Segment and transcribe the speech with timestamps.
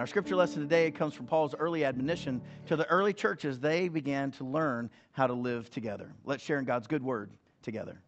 [0.00, 3.60] Our scripture lesson today comes from Paul's early admonition to the early churches.
[3.60, 6.10] They began to learn how to live together.
[6.24, 7.28] Let's share in God's good word
[7.60, 8.00] together.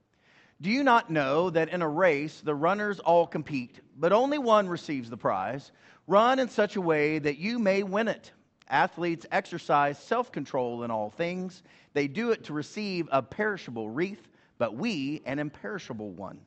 [0.62, 4.70] Do you not know that in a race the runners all compete, but only one
[4.70, 5.70] receives the prize?
[6.06, 8.32] Run in such a way that you may win it.
[8.70, 11.62] Athletes exercise self control in all things.
[11.93, 16.40] They do it to receive a perishable wreath, but we an imperishable one.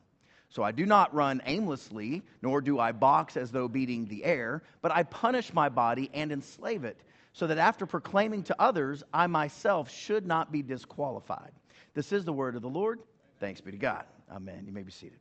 [0.56, 4.62] So I do not run aimlessly, nor do I box as though beating the air,
[4.80, 6.98] but I punish my body and enslave it,
[7.34, 11.52] so that after proclaiming to others, I myself should not be disqualified.
[11.92, 13.00] This is the word of the Lord.
[13.38, 14.04] Thanks be to God.
[14.32, 14.62] Amen.
[14.64, 15.18] You may be seated.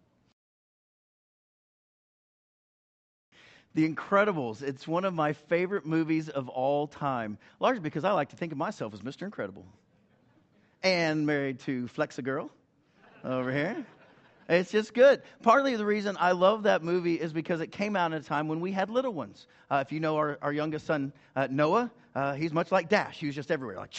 [3.74, 4.62] The Incredibles.
[4.62, 8.54] It's one of my favorite movies of all time, largely because I like to think
[8.54, 9.24] of myself as Mr.
[9.24, 9.66] Incredible.
[10.82, 12.50] And married to Flexa Girl
[13.26, 13.86] over here.
[14.48, 15.24] It's just good.
[15.42, 18.48] Partly the reason I love that movie is because it came out at a time
[18.48, 19.48] when we had little ones.
[19.72, 23.20] Uh, if you know our, our youngest son, uh, Noah, uh, he's much like Dash.
[23.20, 23.92] He was just everywhere, like,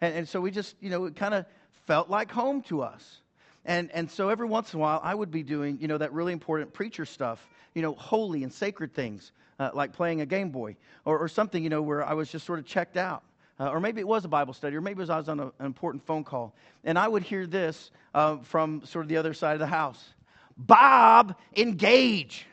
[0.00, 1.46] and, and so we just, you know, it kind of
[1.86, 3.22] felt like home to us.
[3.64, 6.12] And, and so every once in a while, I would be doing, you know, that
[6.12, 7.44] really important preacher stuff,
[7.74, 11.62] you know, holy and sacred things, uh, like playing a Game Boy or, or something,
[11.62, 13.22] you know, where I was just sort of checked out.
[13.58, 15.40] Uh, or maybe it was a Bible study, or maybe it was I was on
[15.40, 16.54] a, an important phone call.
[16.84, 20.12] And I would hear this uh, from sort of the other side of the house
[20.56, 22.46] Bob, engage.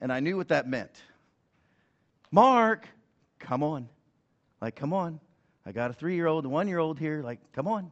[0.00, 0.90] And I knew what that meant.
[2.30, 2.88] Mark,
[3.38, 3.88] come on.
[4.60, 5.20] Like, come on.
[5.66, 7.22] I got a three year old, a one year old here.
[7.22, 7.90] Like, come on.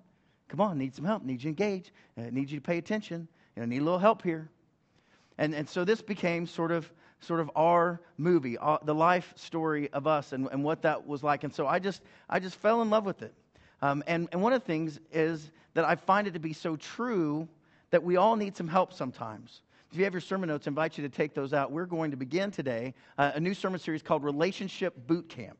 [0.48, 0.78] Come on.
[0.78, 1.22] Need some help.
[1.22, 1.92] Need you to engage.
[2.16, 3.28] I uh, need you to pay attention.
[3.60, 4.48] I need a little help here.
[5.36, 6.90] And, and so this became sort of
[7.20, 11.22] sort of our movie, uh, the life story of us and, and what that was
[11.22, 11.44] like.
[11.44, 13.34] And so I just, I just fell in love with it.
[13.82, 16.76] Um, and, and one of the things is that I find it to be so
[16.76, 17.48] true
[17.90, 19.62] that we all need some help sometimes.
[19.90, 21.72] If you have your sermon notes, I invite you to take those out.
[21.72, 25.58] We're going to begin today uh, a new sermon series called Relationship Boot Camp.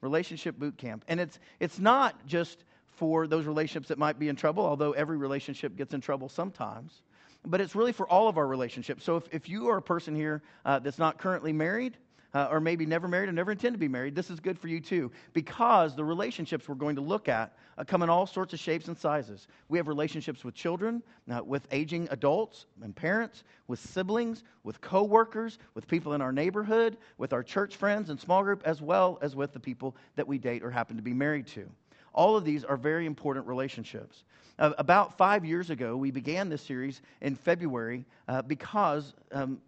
[0.00, 1.04] Relationship Boot Camp.
[1.08, 5.16] And it's, it's not just for those relationships that might be in trouble, although every
[5.16, 7.02] relationship gets in trouble sometimes
[7.46, 9.04] but it's really for all of our relationships.
[9.04, 11.96] So if, if you are a person here uh, that's not currently married,
[12.34, 14.68] uh, or maybe never married or never intend to be married, this is good for
[14.68, 18.52] you too, because the relationships we're going to look at uh, come in all sorts
[18.52, 19.48] of shapes and sizes.
[19.68, 25.58] We have relationships with children, uh, with aging adults and parents, with siblings, with coworkers,
[25.74, 29.34] with people in our neighborhood, with our church friends and small group, as well as
[29.34, 31.70] with the people that we date or happen to be married to.
[32.16, 34.24] All of these are very important relationships.
[34.58, 39.60] Uh, about five years ago, we began this series in February uh, because um,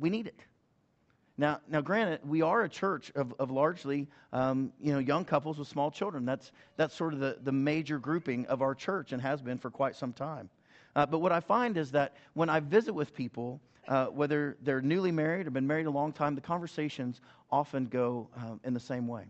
[0.00, 0.40] we need it.
[1.38, 5.58] Now, now, granted, we are a church of, of largely, um, you know, young couples
[5.58, 6.24] with small children.
[6.24, 9.70] That's, that's sort of the, the major grouping of our church and has been for
[9.70, 10.48] quite some time.
[10.94, 14.80] Uh, but what I find is that when I visit with people, uh, whether they're
[14.80, 17.20] newly married or been married a long time, the conversations
[17.52, 19.24] often go um, in the same way.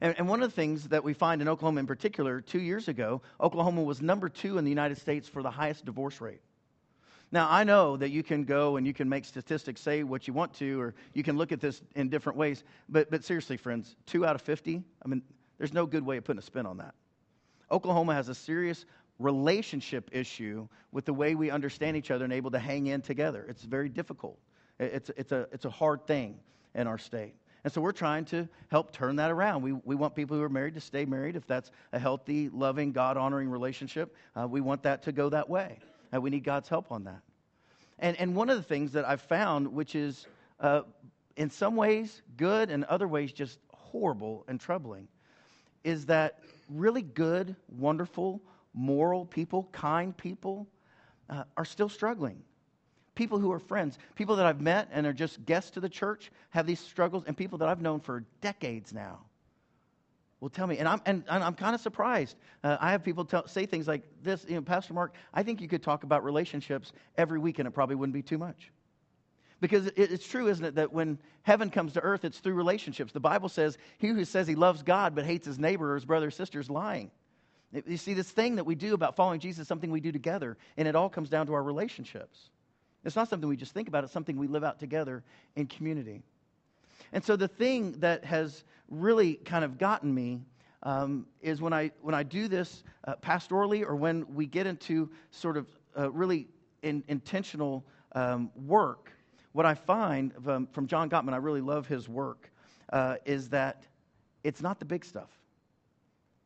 [0.00, 2.88] And, and, one of the things that we find in Oklahoma in particular, two years
[2.88, 6.40] ago, Oklahoma was number two in the United States for the highest divorce rate.
[7.32, 10.32] Now, I know that you can go and you can make statistics say what you
[10.32, 13.96] want to, or you can look at this in different ways, but, but seriously, friends,
[14.06, 15.22] two out of 50, I mean,
[15.58, 16.94] there's no good way of putting a spin on that.
[17.70, 18.84] Oklahoma has a serious
[19.18, 23.44] relationship issue with the way we understand each other and able to hang in together.
[23.48, 24.38] It's very difficult.
[24.78, 26.38] It's, it's, a, it's a hard thing
[26.74, 27.34] in our state.
[27.66, 29.60] And so we're trying to help turn that around.
[29.60, 31.34] We, we want people who are married to stay married.
[31.34, 35.50] If that's a healthy, loving, God honoring relationship, uh, we want that to go that
[35.50, 35.80] way.
[36.14, 37.22] Uh, we need God's help on that.
[37.98, 40.28] And, and one of the things that I've found, which is
[40.60, 40.82] uh,
[41.36, 45.08] in some ways good and other ways just horrible and troubling,
[45.82, 46.38] is that
[46.70, 48.40] really good, wonderful,
[48.74, 50.68] moral people, kind people,
[51.28, 52.44] uh, are still struggling
[53.16, 56.30] people who are friends, people that I've met and are just guests to the church
[56.50, 59.18] have these struggles, and people that I've known for decades now
[60.40, 60.78] will tell me.
[60.78, 62.36] And I'm, and, and I'm kind of surprised.
[62.62, 65.60] Uh, I have people tell, say things like this, you know, Pastor Mark, I think
[65.60, 68.70] you could talk about relationships every week and it probably wouldn't be too much.
[69.58, 73.12] Because it's true, isn't it, that when heaven comes to earth, it's through relationships.
[73.14, 76.04] The Bible says, He who says he loves God but hates his neighbor or his
[76.04, 77.10] brother or sister is lying.
[77.86, 80.56] You see, this thing that we do about following Jesus is something we do together,
[80.76, 82.50] and it all comes down to our relationships.
[83.06, 85.22] It's not something we just think about, it's something we live out together
[85.54, 86.22] in community.
[87.12, 90.40] And so the thing that has really kind of gotten me
[90.82, 95.08] um, is when I, when I do this uh, pastorally or when we get into
[95.30, 96.48] sort of uh, really
[96.82, 99.12] in, intentional um, work,
[99.52, 102.50] what I find from, from, John Gottman, I really love his work,
[102.92, 103.84] uh, is that
[104.42, 105.30] it's not the big stuff.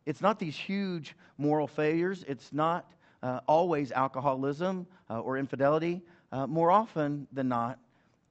[0.04, 2.24] It's not these huge moral failures.
[2.28, 2.92] It's not
[3.22, 7.78] uh, always alcoholism uh, or infidelity uh, more often than not,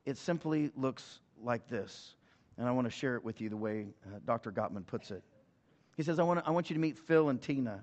[0.05, 2.15] it simply looks like this,
[2.57, 4.51] and I want to share it with you the way uh, Dr.
[4.51, 5.23] Gottman puts it.
[5.97, 7.81] He says, I want, to, I want you to meet Phil and Tina.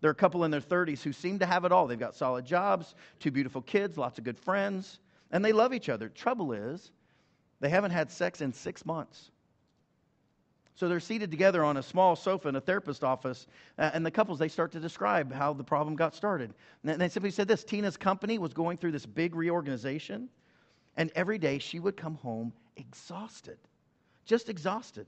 [0.00, 1.86] They're a couple in their 30s who seem to have it all.
[1.86, 4.98] They've got solid jobs, two beautiful kids, lots of good friends,
[5.30, 6.08] and they love each other.
[6.08, 6.92] Trouble is,
[7.60, 9.30] they haven't had sex in six months.
[10.76, 13.46] So they're seated together on a small sofa in a therapist office,
[13.78, 16.52] uh, and the couples, they start to describe how the problem got started.
[16.84, 20.28] And they simply said this Tina's company was going through this big reorganization,
[20.98, 23.56] and every day she would come home exhausted,
[24.26, 25.06] just exhausted.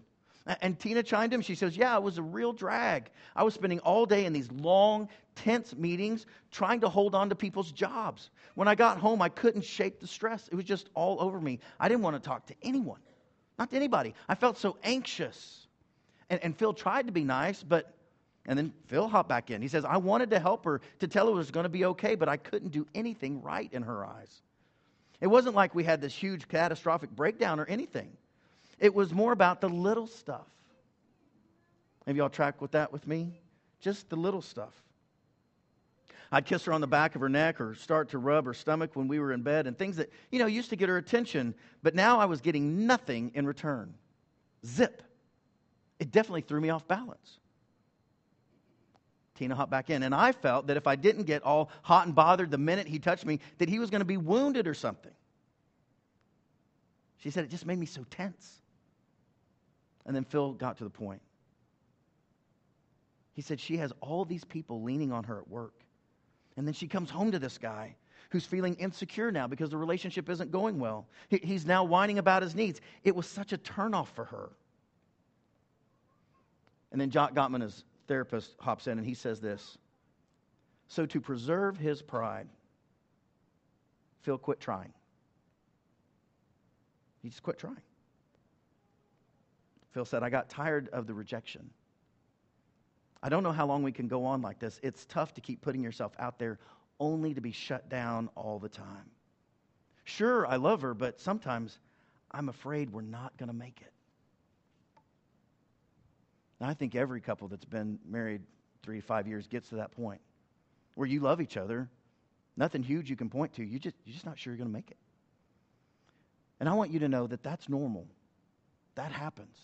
[0.62, 1.42] And Tina chimed in.
[1.42, 3.10] She says, Yeah, it was a real drag.
[3.36, 7.34] I was spending all day in these long, tense meetings trying to hold on to
[7.34, 8.30] people's jobs.
[8.54, 10.48] When I got home, I couldn't shake the stress.
[10.48, 11.58] It was just all over me.
[11.78, 13.00] I didn't want to talk to anyone,
[13.58, 14.14] not to anybody.
[14.28, 15.66] I felt so anxious.
[16.30, 17.94] And, and Phil tried to be nice, but,
[18.46, 19.60] and then Phil hopped back in.
[19.60, 21.84] He says, I wanted to help her to tell her it was going to be
[21.86, 24.42] okay, but I couldn't do anything right in her eyes.
[25.20, 28.10] It wasn't like we had this huge catastrophic breakdown or anything.
[28.78, 30.46] It was more about the little stuff.
[32.06, 33.40] Have y'all track with that with me?
[33.80, 34.72] Just the little stuff.
[36.30, 38.94] I'd kiss her on the back of her neck or start to rub her stomach
[38.94, 41.54] when we were in bed and things that, you know, used to get her attention,
[41.82, 43.94] but now I was getting nothing in return.
[44.66, 45.02] Zip.
[45.98, 47.38] It definitely threw me off balance.
[49.36, 52.14] Tina hopped back in, and I felt that if I didn't get all hot and
[52.14, 55.12] bothered the minute he touched me, that he was going to be wounded or something.
[57.18, 58.60] She said it just made me so tense.
[60.04, 61.22] And then Phil got to the point.
[63.34, 65.74] He said she has all these people leaning on her at work.
[66.58, 67.94] And then she comes home to this guy
[68.30, 71.06] who's feeling insecure now because the relationship isn't going well.
[71.30, 72.80] he's now whining about his needs.
[73.04, 74.50] It was such a turnoff for her.
[76.90, 79.78] And then John Gottman, his therapist, hops in and he says this
[80.88, 82.48] So, to preserve his pride,
[84.22, 84.92] Phil quit trying.
[87.22, 87.76] He just quit trying.
[89.92, 91.70] Phil said, I got tired of the rejection.
[93.22, 94.78] I don't know how long we can go on like this.
[94.82, 96.58] It's tough to keep putting yourself out there
[97.00, 99.10] only to be shut down all the time.
[100.04, 101.78] Sure, I love her, but sometimes
[102.30, 103.92] I'm afraid we're not going to make it.
[106.60, 108.42] And I think every couple that's been married
[108.82, 110.20] three five years gets to that point
[110.94, 111.88] where you love each other.
[112.56, 113.64] Nothing huge you can point to.
[113.64, 114.96] You just, you're just not sure you're going to make it.
[116.58, 118.06] And I want you to know that that's normal.
[118.96, 119.56] That happens.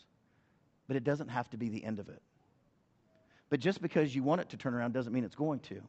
[0.86, 2.22] But it doesn't have to be the end of it.
[3.50, 5.80] But just because you want it to turn around doesn't mean it's going to.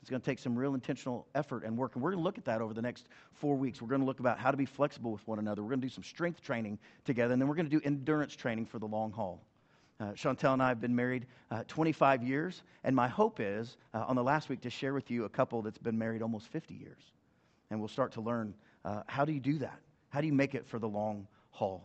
[0.00, 1.96] It's going to take some real intentional effort and work.
[1.96, 3.82] And we're going to look at that over the next four weeks.
[3.82, 5.62] We're going to look about how to be flexible with one another.
[5.62, 8.36] We're going to do some strength training together, and then we're going to do endurance
[8.36, 9.42] training for the long haul.
[9.98, 14.04] Uh, Chantel and I have been married uh, 25 years, and my hope is uh,
[14.06, 16.74] on the last week to share with you a couple that's been married almost 50
[16.74, 17.00] years.
[17.70, 18.54] And we'll start to learn
[18.84, 19.80] uh, how do you do that?
[20.10, 21.82] How do you make it for the long haul?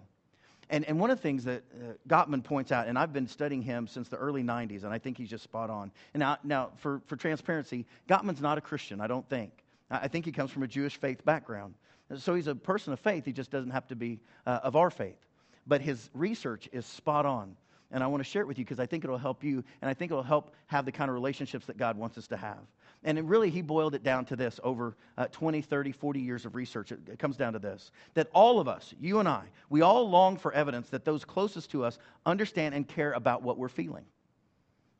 [0.71, 3.61] And, and one of the things that uh, Gottman points out, and I've been studying
[3.61, 5.91] him since the early 90s, and I think he's just spot on.
[6.13, 9.51] And now, now for, for transparency, Gottman's not a Christian, I don't think.
[9.89, 11.75] I think he comes from a Jewish faith background.
[12.17, 14.89] So he's a person of faith, he just doesn't have to be uh, of our
[14.89, 15.19] faith.
[15.67, 17.57] But his research is spot on
[17.91, 19.89] and I want to share it with you because I think it'll help you, and
[19.89, 22.59] I think it'll help have the kind of relationships that God wants us to have.
[23.03, 26.45] And it really, he boiled it down to this over uh, 20, 30, 40 years
[26.45, 26.91] of research.
[26.91, 30.07] It, it comes down to this that all of us, you and I, we all
[30.07, 34.05] long for evidence that those closest to us understand and care about what we're feeling.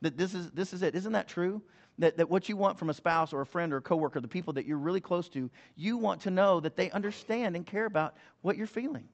[0.00, 0.96] That this is, this is it.
[0.96, 1.62] Isn't that true?
[1.98, 4.26] That, that what you want from a spouse or a friend or a coworker, the
[4.26, 7.84] people that you're really close to, you want to know that they understand and care
[7.84, 9.06] about what you're feeling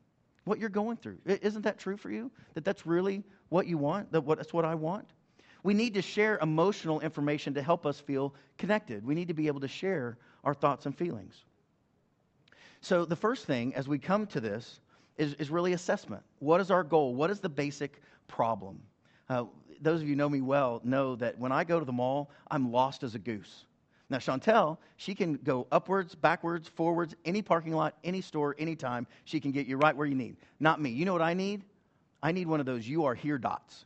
[0.49, 1.18] what you're going through.
[1.26, 2.30] Isn't that true for you?
[2.54, 4.11] That that's really what you want?
[4.12, 5.07] That what, that's what I want?
[5.62, 9.05] We need to share emotional information to help us feel connected.
[9.05, 11.45] We need to be able to share our thoughts and feelings.
[12.81, 14.81] So, the first thing as we come to this
[15.17, 16.23] is, is really assessment.
[16.38, 17.15] What is our goal?
[17.15, 18.81] What is the basic problem?
[19.29, 19.45] Uh,
[19.81, 22.73] those of you know me well know that when I go to the mall, I'm
[22.73, 23.65] lost as a goose.
[24.11, 29.07] Now, Chantel, she can go upwards, backwards, forwards, any parking lot, any store, anytime.
[29.25, 30.37] She can get you right where you need.
[30.61, 30.91] Not me.
[30.91, 31.62] You know what I need?
[32.23, 33.85] I need one of those you are here dots.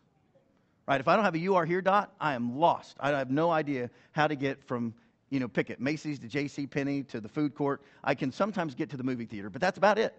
[0.92, 1.00] Right?
[1.00, 2.98] If I don't have a you are here dot, I am lost.
[3.00, 4.92] I have no idea how to get from,
[5.30, 6.66] you know, pick it, Macy's to J.C.
[6.66, 7.80] Penney to the food court.
[8.04, 10.14] I can sometimes get to the movie theater, but that's about it.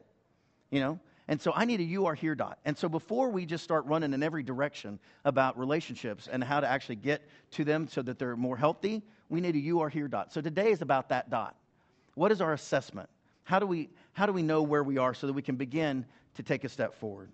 [0.71, 0.99] You know?
[1.27, 2.57] And so I need a you are here dot.
[2.65, 6.67] And so before we just start running in every direction about relationships and how to
[6.67, 10.07] actually get to them so that they're more healthy, we need a you are here
[10.07, 10.33] dot.
[10.33, 11.55] So today is about that dot.
[12.15, 13.09] What is our assessment?
[13.43, 16.03] How do we, how do we know where we are so that we can begin
[16.33, 17.29] to take a step forward?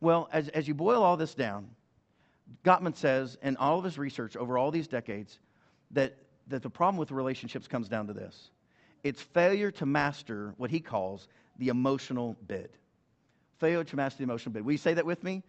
[0.00, 1.68] Well, as, as you boil all this down,
[2.64, 5.38] Gottman says in all of his research over all these decades
[5.92, 6.16] that,
[6.48, 8.50] that the problem with relationships comes down to this
[9.02, 11.26] it's failure to master what he calls
[11.58, 12.70] the emotional bid.
[13.58, 14.64] Failure to master the emotional bid.
[14.64, 15.42] Will you say that with me?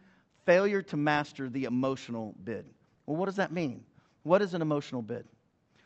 [0.45, 2.65] Failure to master the emotional bid.
[3.05, 3.83] Well, what does that mean?
[4.23, 5.25] What is an emotional bid?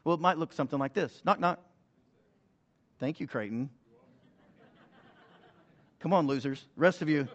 [0.04, 1.60] Well, it might look something like this knock, knock.
[3.00, 3.70] Thank you, Creighton.
[6.00, 6.64] Come on, losers.
[6.76, 7.28] Rest of you.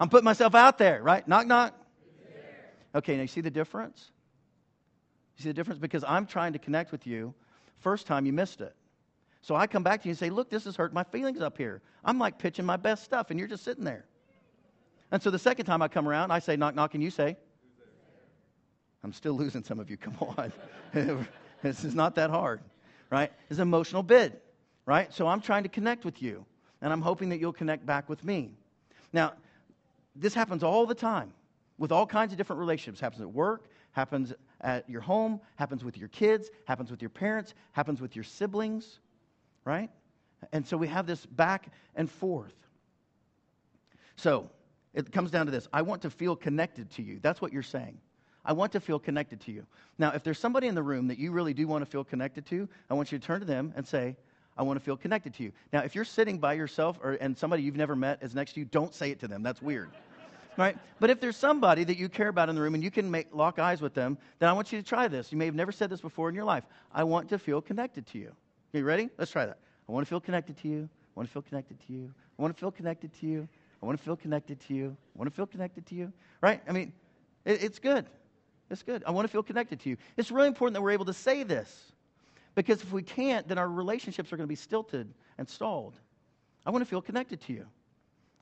[0.00, 1.26] I'm putting myself out there, right?
[1.28, 1.74] Knock, knock.
[2.94, 4.10] Okay, now you see the difference?
[5.36, 5.78] You see the difference?
[5.78, 7.34] Because I'm trying to connect with you.
[7.80, 8.74] First time you missed it.
[9.40, 11.56] So I come back to you and say, Look, this has hurt my feelings up
[11.58, 11.82] here.
[12.04, 14.04] I'm like pitching my best stuff, and you're just sitting there.
[15.10, 17.36] And so the second time I come around, I say, Knock, knock, and you say,
[19.02, 19.96] I'm still losing some of you.
[19.98, 20.52] Come on.
[21.62, 22.60] this is not that hard,
[23.10, 23.32] right?
[23.50, 24.40] It's an emotional bid,
[24.86, 25.12] right?
[25.12, 26.44] So I'm trying to connect with you,
[26.80, 28.52] and I'm hoping that you'll connect back with me.
[29.12, 29.32] Now,
[30.14, 31.32] this happens all the time
[31.82, 33.00] with all kinds of different relationships.
[33.00, 37.54] Happens at work, happens at your home, happens with your kids, happens with your parents,
[37.72, 39.00] happens with your siblings,
[39.64, 39.90] right?
[40.52, 42.54] And so we have this back and forth.
[44.14, 44.48] So
[44.94, 47.18] it comes down to this I want to feel connected to you.
[47.20, 47.98] That's what you're saying.
[48.44, 49.66] I want to feel connected to you.
[49.98, 52.46] Now, if there's somebody in the room that you really do want to feel connected
[52.46, 54.16] to, I want you to turn to them and say,
[54.56, 55.52] I want to feel connected to you.
[55.72, 58.60] Now, if you're sitting by yourself or, and somebody you've never met is next to
[58.60, 59.42] you, don't say it to them.
[59.42, 59.90] That's weird.
[60.56, 60.76] Right?
[61.00, 63.28] But if there's somebody that you care about in the room and you can make,
[63.32, 65.32] lock eyes with them, then I want you to try this.
[65.32, 66.64] You may have never said this before in your life.
[66.92, 68.28] I want to feel connected to you.
[68.74, 69.08] Are you ready?
[69.18, 69.58] Let's try that.
[69.88, 70.88] I want to feel connected to you.
[70.92, 72.12] I want to feel connected to you.
[72.38, 73.48] I want to feel connected to you.
[73.82, 74.96] I want to feel connected to you.
[75.14, 76.12] I want to feel connected to you.
[76.40, 76.62] Right?
[76.68, 76.92] I mean,
[77.44, 78.06] it, it's good.
[78.70, 79.02] It's good.
[79.06, 79.96] I want to feel connected to you.
[80.16, 81.92] It's really important that we're able to say this
[82.54, 85.94] because if we can't, then our relationships are going to be stilted and stalled.
[86.64, 87.66] I want to feel connected to you.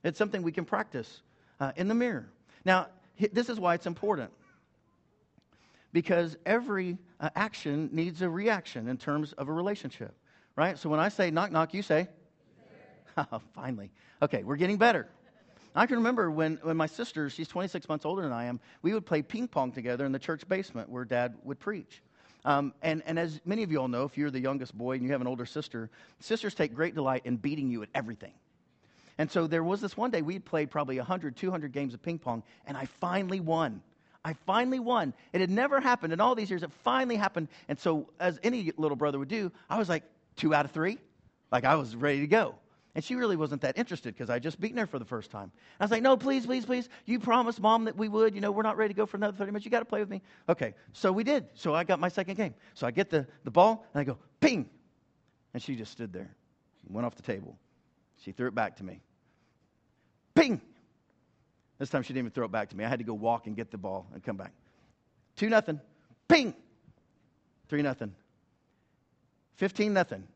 [0.03, 1.21] It's something we can practice
[1.61, 2.27] uh, in the mirror.
[2.65, 2.87] Now,
[3.31, 4.31] this is why it's important
[5.93, 10.13] because every uh, action needs a reaction in terms of a relationship
[10.55, 10.77] right?
[10.77, 12.07] So when I say knock, knock, you say,
[13.55, 13.91] finally.
[14.21, 15.07] Okay, we're getting better.
[15.73, 18.93] I can remember when, when my sister, she's 26 months older than I am, we
[18.93, 22.01] would play ping pong together in the church basement where dad would preach.
[22.43, 25.03] Um, and, and as many of you all know, if you're the youngest boy and
[25.03, 25.89] you have an older sister,
[26.19, 28.33] sisters take great delight in beating you at everything.
[29.17, 32.19] And so there was this one day we'd played probably 100, 200 games of ping
[32.19, 33.81] pong, and I finally won.
[34.23, 35.13] I finally won.
[35.33, 36.63] It had never happened in all these years.
[36.63, 37.47] It finally happened.
[37.67, 40.03] And so, as any little brother would do, I was like,
[40.35, 40.99] two out of three.
[41.51, 42.55] Like I was ready to go.
[42.93, 45.51] And she really wasn't that interested because I just beaten her for the first time.
[45.79, 46.89] I was like, no, please, please, please.
[47.05, 48.35] You promised mom that we would.
[48.35, 49.65] You know, we're not ready to go for another 30 minutes.
[49.65, 50.21] You got to play with me.
[50.49, 50.73] Okay.
[50.91, 51.45] So we did.
[51.53, 52.53] So I got my second game.
[52.73, 54.69] So I get the, the ball and I go, ping.
[55.53, 56.35] And she just stood there,
[56.87, 57.57] went off the table.
[58.23, 59.01] She threw it back to me.
[60.35, 60.61] Ping.
[61.77, 62.83] This time she didn't even throw it back to me.
[62.85, 64.53] I had to go walk and get the ball and come back.
[65.35, 65.79] Two nothing.
[66.27, 66.53] Ping.
[67.67, 68.13] Three nothing.
[69.55, 70.27] 15 nothing.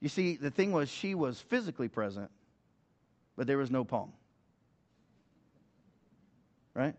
[0.00, 2.30] You see, the thing was, she was physically present,
[3.36, 4.12] but there was no pong.
[6.74, 6.94] Right?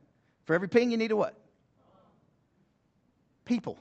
[0.45, 1.35] For every ping, you need a what?
[3.45, 3.77] People.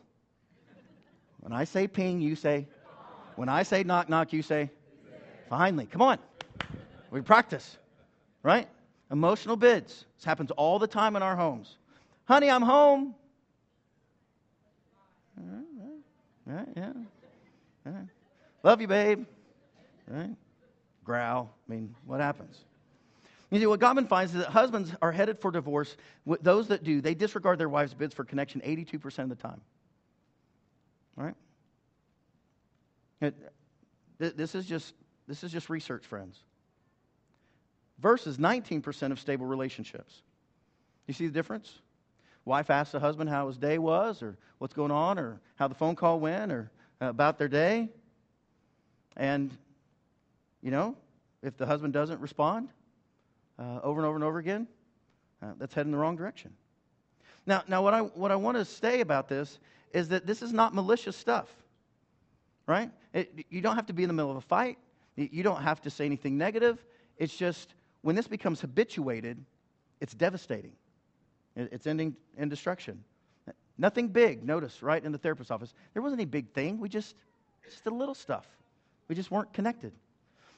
[1.41, 2.69] When I say ping, you say.
[3.37, 4.71] When I say knock, knock, you say.
[5.49, 6.19] Finally, come on.
[7.11, 7.77] We practice.
[8.43, 8.69] Right?
[9.11, 10.05] Emotional bids.
[10.17, 11.77] This happens all the time in our homes.
[12.25, 13.15] Honey, I'm home.
[16.47, 16.69] Right?
[16.77, 16.93] Yeah.
[17.85, 18.07] Right.
[18.63, 19.27] Love you, babe.
[20.07, 20.35] Right?
[21.05, 21.51] Growl.
[21.69, 22.65] I mean, what happens?
[23.51, 25.97] You see, what Gottman finds is that husbands are headed for divorce.
[26.43, 29.61] Those that do, they disregard their wives' bids for connection 82% of the time.
[31.17, 31.35] Right?
[33.21, 33.35] It,
[34.19, 34.95] this, is just,
[35.29, 36.39] this is just research, friends.
[38.01, 40.23] Versus 19% of stable relationships.
[41.07, 41.73] You see the difference?
[42.45, 45.75] Wife asks the husband how his day was, or what's going on, or how the
[45.75, 46.71] phone call went, or
[47.01, 47.91] about their day.
[49.17, 49.57] And,
[50.63, 50.97] you know,
[51.43, 52.69] if the husband doesn't respond
[53.59, 54.67] uh, over and over and over again,
[55.43, 56.53] uh, that's heading the wrong direction.
[57.47, 59.59] Now, now what, I, what I want to say about this
[59.93, 61.49] is that this is not malicious stuff,
[62.67, 62.91] right?
[63.13, 64.79] It, you don't have to be in the middle of a fight.
[65.19, 66.85] You don't have to say anything negative.
[67.17, 69.45] It's just when this becomes habituated,
[70.01, 70.73] it's devastating.
[71.57, 73.03] It's ending in destruction.
[73.79, 75.75] Nothing big, notice, right, in the therapist's office.
[75.93, 76.79] There wasn't any big thing.
[76.79, 77.17] We just,
[77.65, 78.47] just the little stuff.
[79.09, 79.93] We just weren't connected.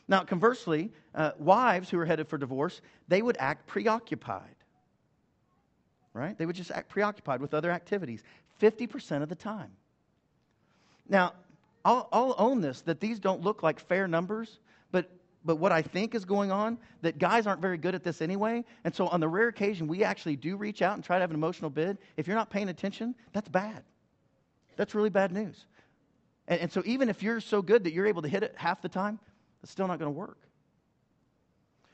[0.08, 4.56] Now, conversely, uh, wives who are headed for divorce, they would act preoccupied.
[6.12, 6.36] Right?
[6.36, 8.22] They would just act preoccupied with other activities
[8.60, 9.70] 50% of the time.
[11.08, 11.32] Now,
[11.84, 14.58] I'll, I'll own this that these don't look like fair numbers,
[14.92, 15.10] but
[15.44, 18.64] but what I think is going on, that guys aren't very good at this anyway.
[18.84, 21.30] And so on the rare occasion we actually do reach out and try to have
[21.30, 23.82] an emotional bid, if you're not paying attention, that's bad.
[24.76, 25.64] That's really bad news.
[26.46, 28.82] And, and so even if you're so good that you're able to hit it half
[28.82, 29.18] the time,
[29.62, 30.38] it's still not going to work.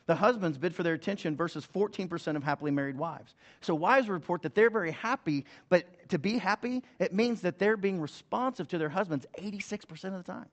[0.06, 3.34] The husbands bid for their attention versus 14% of happily married wives.
[3.60, 7.76] So wives report that they're very happy, but to be happy, it means that they're
[7.76, 10.46] being responsive to their husbands 86% of the time.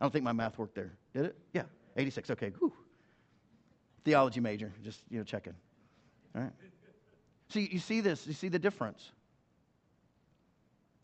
[0.00, 0.92] I don't think my math worked there.
[1.14, 1.38] Did it?
[1.54, 1.62] Yeah,
[1.96, 2.30] 86.
[2.30, 2.72] Okay, Whew.
[4.04, 5.54] Theology major, just, you know, checking.
[6.34, 6.52] All right.
[7.48, 9.10] So you see this, you see the difference.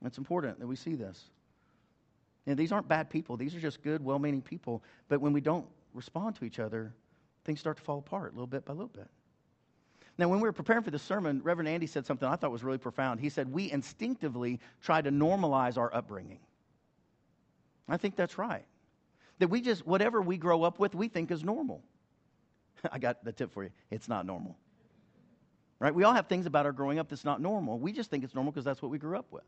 [0.05, 1.23] It's important that we see this.
[2.47, 3.37] Know, these aren't bad people.
[3.37, 4.83] These are just good, well meaning people.
[5.09, 6.95] But when we don't respond to each other,
[7.47, 9.09] things start to fall apart little bit by little bit.
[10.19, 12.65] Now, when we were preparing for this sermon, Reverend Andy said something I thought was
[12.65, 13.21] really profound.
[13.21, 16.41] He said, We instinctively try to normalize our upbringing.
[17.89, 18.65] I think that's right.
[19.39, 21.83] That we just, whatever we grow up with, we think is normal.
[22.93, 24.57] I got the tip for you it's not normal.
[25.79, 25.95] Right?
[25.95, 27.79] We all have things about our growing up that's not normal.
[27.79, 29.45] We just think it's normal because that's what we grew up with.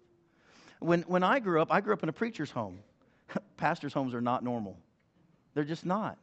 [0.81, 2.81] When, when I grew up, I grew up in a preacher's home.
[3.57, 4.79] Pastors' homes are not normal,
[5.55, 6.19] they're just not.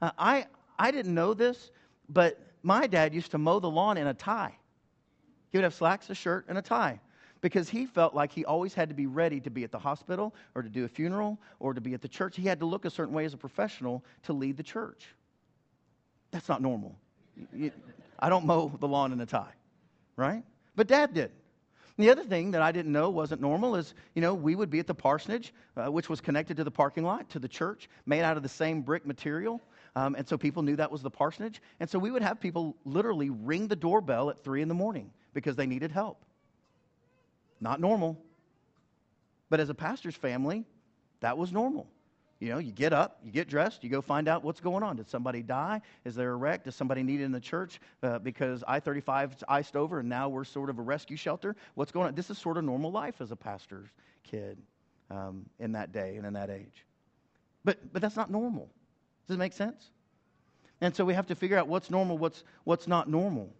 [0.00, 0.46] Uh, I,
[0.78, 1.70] I didn't know this,
[2.08, 4.56] but my dad used to mow the lawn in a tie.
[5.50, 7.00] He would have slacks, a shirt, and a tie
[7.40, 10.34] because he felt like he always had to be ready to be at the hospital
[10.54, 12.36] or to do a funeral or to be at the church.
[12.36, 15.06] He had to look a certain way as a professional to lead the church.
[16.30, 16.96] That's not normal.
[18.18, 19.54] I don't mow the lawn in a tie,
[20.16, 20.42] right?
[20.74, 21.30] But dad did.
[21.96, 24.70] And the other thing that I didn't know wasn't normal is, you know, we would
[24.70, 27.88] be at the parsonage, uh, which was connected to the parking lot, to the church,
[28.06, 29.60] made out of the same brick material.
[29.98, 31.60] Um, and so people knew that was the parsonage.
[31.80, 35.10] And so we would have people literally ring the doorbell at three in the morning
[35.34, 36.24] because they needed help.
[37.60, 38.16] Not normal.
[39.50, 40.64] But as a pastor's family,
[41.18, 41.88] that was normal.
[42.38, 44.94] You know, you get up, you get dressed, you go find out what's going on.
[44.94, 45.80] Did somebody die?
[46.04, 46.62] Is there a wreck?
[46.62, 50.08] Does somebody need it in the church uh, because I 35 is iced over and
[50.08, 51.56] now we're sort of a rescue shelter?
[51.74, 52.14] What's going on?
[52.14, 53.88] This is sort of normal life as a pastor's
[54.22, 54.58] kid
[55.10, 56.84] um, in that day and in that age.
[57.64, 58.70] But, but that's not normal.
[59.28, 59.90] Does it make sense?
[60.80, 63.50] And so we have to figure out what's normal, what's, what's not normal.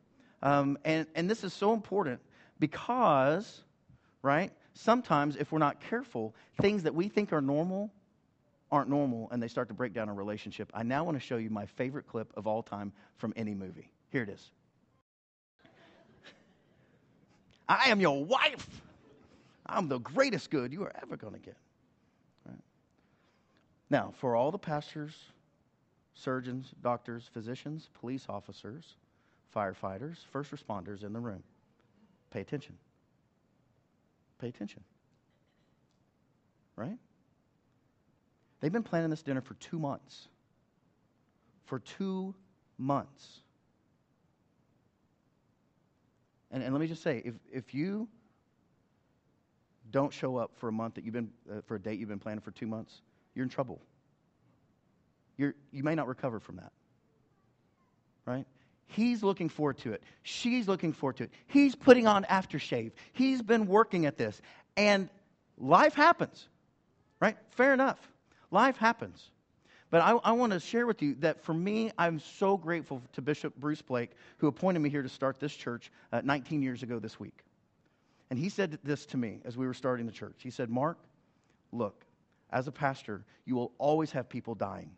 [0.43, 2.21] Um, and, and this is so important
[2.59, 3.63] because,
[4.23, 7.93] right, sometimes if we're not careful, things that we think are normal
[8.71, 10.71] aren't normal and they start to break down a relationship.
[10.73, 13.91] I now want to show you my favorite clip of all time from any movie.
[14.11, 14.50] Here it is.
[17.69, 18.67] I am your wife.
[19.67, 21.57] I'm the greatest good you are ever going to get.
[22.47, 22.57] Right.
[23.91, 25.15] Now, for all the pastors,
[26.19, 28.97] surgeons, doctors, physicians, police officers,
[29.54, 31.43] firefighters, first responders in the room,
[32.31, 32.76] pay attention.
[34.41, 34.83] Pay attention.
[36.76, 36.99] Right?
[38.61, 40.28] They've been planning this dinner for two months.
[41.67, 42.35] For two
[42.76, 43.41] months.
[46.50, 48.09] And, and let me just say if, if you
[49.91, 52.19] don't show up for a month that you've been, uh, for a date you've been
[52.19, 53.02] planning for two months,
[53.35, 53.81] you're in trouble.
[55.39, 56.73] You're, you may not recover from that.
[58.27, 58.45] Right?
[58.89, 60.03] He's looking forward to it.
[60.23, 61.31] She's looking forward to it.
[61.47, 62.93] He's putting on aftershave.
[63.13, 64.41] He's been working at this.
[64.77, 65.09] And
[65.57, 66.49] life happens.
[67.21, 67.37] Right?
[67.51, 67.99] Fair enough.
[68.51, 69.31] Life happens.
[69.91, 73.23] But I, I, want to share with you that for me, I'm so grateful to
[73.23, 76.99] Bishop Bruce Blake, who appointed me here to start this church uh, 19 years ago
[76.99, 77.45] this week.
[78.29, 80.37] And he said this to me as we were starting the church.
[80.39, 80.99] He said, Mark,
[81.73, 82.05] look,
[82.51, 84.91] as a pastor, you will always have people dying.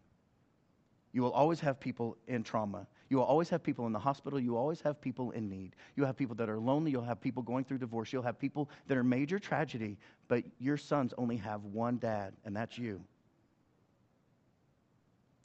[1.12, 2.86] You will always have people in trauma.
[3.08, 4.38] You will always have people in the hospital.
[4.38, 5.74] You always have people in need.
[5.96, 6.92] You'll have people that are lonely.
[6.92, 8.12] You'll have people going through divorce.
[8.12, 12.54] You'll have people that are major tragedy, but your sons only have one dad, and
[12.54, 13.02] that's you.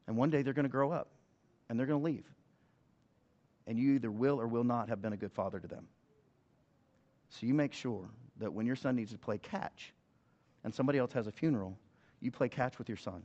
[0.08, 1.08] And one day they're going to grow up
[1.68, 2.26] and they're going to leave.
[3.66, 5.88] And you either will or will not have been a good father to them.
[7.30, 8.08] So you make sure
[8.40, 9.94] that when your son needs to play catch
[10.64, 11.76] and somebody else has a funeral,
[12.22, 13.24] you play catch with your son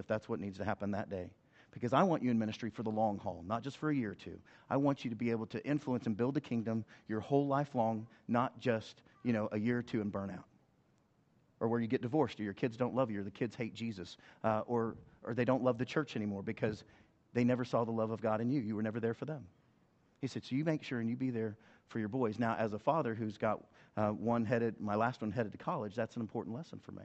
[0.00, 1.30] if that's what needs to happen that day.
[1.70, 4.10] Because I want you in ministry for the long haul, not just for a year
[4.10, 4.40] or two.
[4.68, 7.76] I want you to be able to influence and build the kingdom your whole life
[7.76, 10.46] long, not just, you know, a year or two and burn out
[11.60, 13.74] or where you get divorced, or your kids don't love you, or the kids hate
[13.74, 16.84] Jesus, uh, or, or they don't love the church anymore because
[17.34, 18.60] they never saw the love of God in you.
[18.60, 19.46] You were never there for them.
[20.20, 21.56] He said, So you make sure and you be there
[21.88, 22.38] for your boys.
[22.38, 23.62] Now, as a father who's got
[23.96, 27.04] uh, one headed, my last one headed to college, that's an important lesson for me.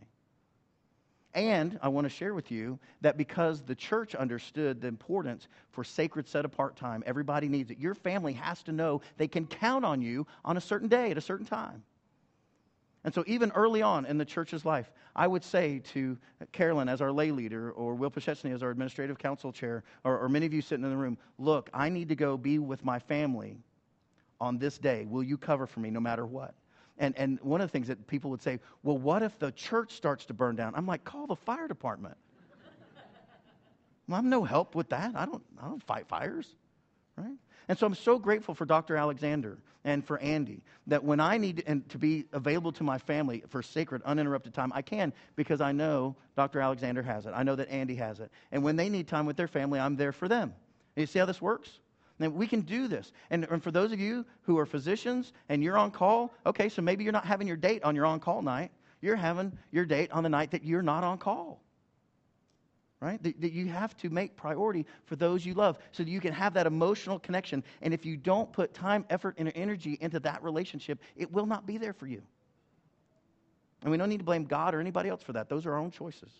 [1.35, 5.83] And I want to share with you that because the church understood the importance for
[5.83, 7.77] sacred set apart time, everybody needs it.
[7.77, 11.17] Your family has to know they can count on you on a certain day at
[11.17, 11.83] a certain time.
[13.03, 16.17] And so, even early on in the church's life, I would say to
[16.53, 20.29] Carolyn as our lay leader, or Will Pachetsny as our administrative council chair, or, or
[20.29, 22.97] many of you sitting in the room, look, I need to go be with my
[22.97, 23.59] family
[24.41, 25.05] on this day.
[25.07, 26.55] Will you cover for me no matter what?
[26.97, 29.93] And, and one of the things that people would say, well, what if the church
[29.93, 30.73] starts to burn down?
[30.75, 32.17] I'm like, call the fire department.
[34.07, 35.13] Well, I'm no help with that.
[35.15, 36.47] I don't, I don't fight fires,
[37.17, 37.37] right?
[37.67, 38.95] And so I'm so grateful for Dr.
[38.97, 42.97] Alexander and for Andy that when I need to, and to be available to my
[42.99, 46.59] family for sacred, uninterrupted time, I can because I know Dr.
[46.59, 47.33] Alexander has it.
[47.35, 48.31] I know that Andy has it.
[48.51, 50.53] And when they need time with their family, I'm there for them.
[50.95, 51.69] And you see how this works?
[52.19, 53.11] And we can do this.
[53.29, 56.81] And, and for those of you who are physicians and you're on call, okay, so
[56.81, 58.71] maybe you're not having your date on your on call night.
[59.01, 61.61] You're having your date on the night that you're not on call
[63.01, 63.21] right?
[63.21, 66.33] That, that, you have to make priority for those you love so that you can
[66.33, 67.63] have that emotional connection.
[67.81, 71.67] And if you don't put time, effort, and energy into that relationship, it will not
[71.67, 72.23] be there for you.
[73.83, 75.49] And we don't need to blame God or anybody else for that.
[75.49, 76.31] Those are our own choices.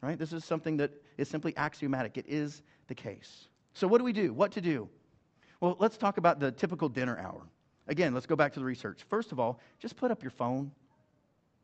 [0.00, 0.18] Right?
[0.18, 2.16] This is something that is simply axiomatic.
[2.16, 3.48] It is the case.
[3.78, 4.32] So, what do we do?
[4.32, 4.88] What to do?
[5.60, 7.42] Well, let's talk about the typical dinner hour.
[7.86, 9.04] Again, let's go back to the research.
[9.08, 10.72] First of all, just put up your phone.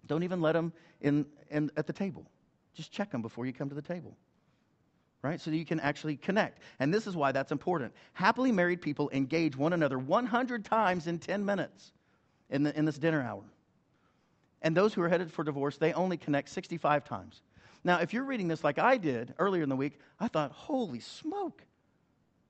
[0.06, 2.30] Don't even let them in, in at the table.
[2.72, 4.16] Just check them before you come to the table.
[5.22, 5.40] Right?
[5.40, 6.60] So you can actually connect.
[6.78, 7.92] And this is why that's important.
[8.12, 11.92] Happily married people engage one another 100 times in 10 minutes
[12.48, 13.42] in, the, in this dinner hour.
[14.62, 17.42] And those who are headed for divorce, they only connect 65 times.
[17.82, 21.00] Now, if you're reading this like I did earlier in the week, I thought, holy
[21.00, 21.64] smoke.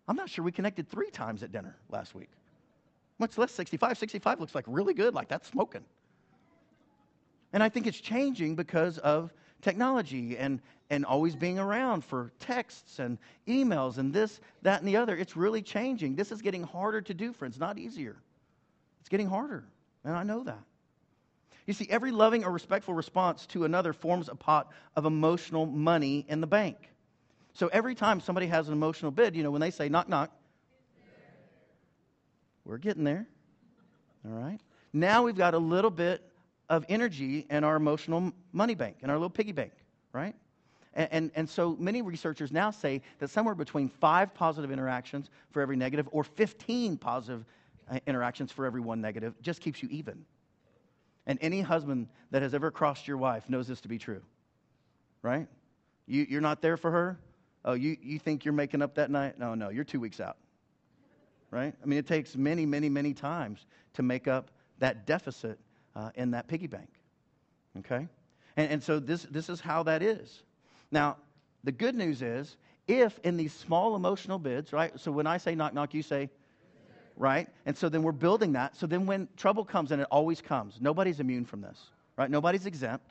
[0.06, 2.30] I'm not sure we connected three times at dinner last week,
[3.18, 3.96] much less 65.
[3.98, 5.84] 65 looks like really good, like that's smoking.
[7.52, 12.98] And I think it's changing because of technology and, and always being around for texts
[12.98, 13.16] and
[13.48, 15.16] emails and this, that, and the other.
[15.16, 16.16] It's really changing.
[16.16, 18.16] This is getting harder to do, friends, not easier.
[19.00, 19.64] It's getting harder,
[20.04, 20.62] and I know that.
[21.66, 26.26] You see, every loving or respectful response to another forms a pot of emotional money
[26.28, 26.76] in the bank.
[27.54, 30.30] So every time somebody has an emotional bid, you know, when they say knock, knock,
[32.64, 33.26] we're getting there.
[34.26, 34.60] All right?
[34.92, 36.22] Now we've got a little bit
[36.68, 39.72] of energy in our emotional money bank, in our little piggy bank,
[40.12, 40.34] right?
[40.94, 45.60] And, and, and, so many researchers now say that somewhere between five positive interactions for
[45.60, 47.44] every negative or 15 positive
[47.90, 50.24] uh, interactions for every one negative just keeps you even.
[51.26, 54.22] And any husband that has ever crossed your wife knows this to be true,
[55.22, 55.48] right?
[56.06, 57.18] You, you're not there for her.
[57.64, 59.38] Oh, you, you think you're making up that night?
[59.38, 60.36] No, no, you're two weeks out,
[61.50, 61.74] right?
[61.82, 65.58] I mean, it takes many, many, many times to make up that deficit
[65.96, 66.88] uh, in that piggy bank.
[67.78, 68.06] Okay?
[68.56, 70.42] And, and so this, this is how that is.
[70.90, 71.16] Now,
[71.62, 74.92] the good news is if in these small emotional bids, right?
[75.00, 76.28] So when I say knock, knock, you say,
[77.16, 77.48] right?
[77.66, 78.76] And so then we're building that.
[78.76, 81.78] So then when trouble comes, and it always comes, nobody's immune from this,
[82.16, 82.30] right?
[82.30, 83.10] Nobody's exempt.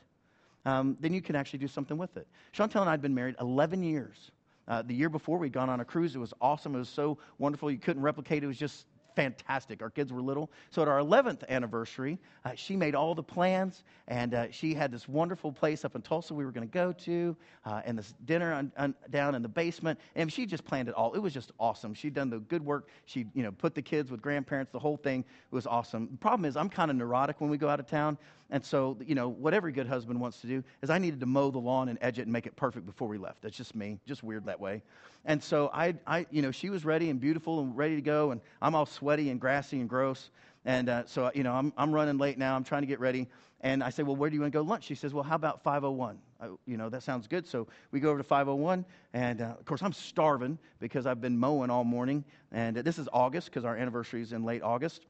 [0.64, 2.26] Um, then you can actually do something with it.
[2.56, 4.30] Chantel and I had been married 11 years.
[4.66, 6.16] Uh, the year before, we'd gone on a cruise.
[6.16, 6.74] It was awesome.
[6.74, 7.70] It was so wonderful.
[7.70, 8.46] You couldn't replicate it.
[8.46, 9.82] It was just fantastic.
[9.82, 10.50] Our kids were little.
[10.70, 14.90] So at our 11th anniversary, uh, she made all the plans, and uh, she had
[14.90, 18.14] this wonderful place up in Tulsa we were going to go to, uh, and this
[18.24, 19.98] dinner on, on, down in the basement.
[20.14, 21.14] And she just planned it all.
[21.14, 21.94] It was just awesome.
[21.94, 22.88] She'd done the good work.
[23.06, 24.72] She, you know, put the kids with grandparents.
[24.72, 26.08] The whole thing was awesome.
[26.10, 28.18] The problem is, I'm kind of neurotic when we go out of town.
[28.50, 31.26] And so, you know, what every good husband wants to do is I needed to
[31.26, 33.42] mow the lawn and edge it and make it perfect before we left.
[33.42, 34.82] That's just me, just weird that way.
[35.24, 38.30] And so I, I you know, she was ready and beautiful and ready to go,
[38.30, 40.30] and I'm all sweaty and grassy and gross.
[40.64, 42.56] And uh, so, you know, I'm, I'm running late now.
[42.56, 43.28] I'm trying to get ready.
[43.60, 44.84] And I say, well, where do you want to go lunch?
[44.84, 46.18] She says, well, how about 501?
[46.40, 47.46] I, you know, that sounds good.
[47.46, 48.84] So we go over to 501.
[49.14, 52.24] And uh, of course, I'm starving because I've been mowing all morning.
[52.52, 55.06] And uh, this is August because our anniversary is in late August.